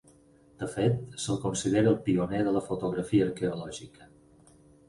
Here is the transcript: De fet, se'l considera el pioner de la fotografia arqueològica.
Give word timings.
De 0.61 0.69
fet, 0.75 0.95
se'l 1.25 1.37
considera 1.43 1.91
el 1.93 1.99
pioner 2.09 2.41
de 2.49 2.57
la 2.57 2.65
fotografia 2.71 3.29
arqueològica. 3.31 4.09